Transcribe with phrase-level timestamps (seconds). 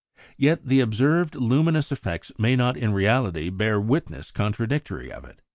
[0.35, 5.41] Yet the observed luminous effects may not in reality bear witness contradictory of it.